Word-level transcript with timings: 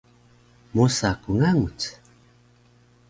mosa 0.73 1.09
ku 1.21 1.29
ngerac 1.35 1.79